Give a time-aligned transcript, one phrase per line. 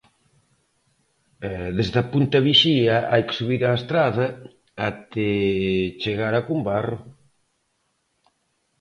[1.77, 4.25] Desde a punta Vixía hai que subir á estrada
[4.89, 5.29] até
[6.03, 6.99] chegar a Combarro.